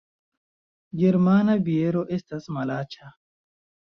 [1.01, 3.13] Germana biero estas malaĉa